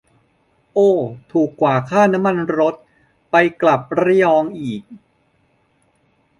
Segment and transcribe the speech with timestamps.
[0.73, 0.91] โอ้
[1.31, 2.75] ถูกกว่าค่าน้ำมันรถ
[3.31, 4.83] ไปกลับระยองอีก